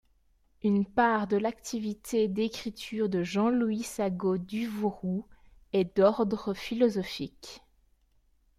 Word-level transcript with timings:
Une 0.63 0.87
part 0.87 1.27
de 1.27 1.37
l'activité 1.37 2.27
d'écriture 2.27 3.07
de 3.07 3.21
Jean-Louis 3.21 3.83
Sagot-Duvauroux 3.83 5.27
est 5.73 5.95
d'ordre 5.95 6.55
philosophique. 6.55 7.61